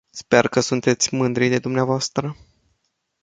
[0.11, 2.11] Sper că sunteți mândri de dvs.